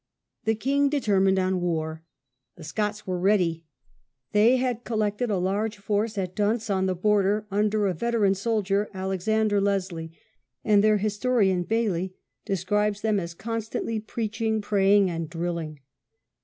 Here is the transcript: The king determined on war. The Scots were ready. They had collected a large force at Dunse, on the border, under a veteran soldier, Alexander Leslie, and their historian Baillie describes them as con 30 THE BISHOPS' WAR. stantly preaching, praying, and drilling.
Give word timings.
The 0.45 0.55
king 0.55 0.89
determined 0.89 1.37
on 1.37 1.61
war. 1.61 2.03
The 2.55 2.63
Scots 2.63 3.05
were 3.05 3.19
ready. 3.19 3.65
They 4.31 4.57
had 4.57 4.83
collected 4.83 5.29
a 5.29 5.37
large 5.37 5.77
force 5.77 6.17
at 6.17 6.33
Dunse, 6.35 6.71
on 6.71 6.87
the 6.87 6.95
border, 6.95 7.45
under 7.51 7.85
a 7.85 7.93
veteran 7.93 8.33
soldier, 8.33 8.89
Alexander 8.95 9.61
Leslie, 9.61 10.17
and 10.63 10.83
their 10.83 10.97
historian 10.97 11.61
Baillie 11.65 12.15
describes 12.45 13.01
them 13.01 13.19
as 13.19 13.35
con 13.35 13.61
30 13.61 13.61
THE 13.61 13.61
BISHOPS' 13.61 13.73
WAR. 13.75 13.83
stantly 13.83 14.07
preaching, 14.07 14.61
praying, 14.63 15.11
and 15.11 15.29
drilling. 15.29 15.79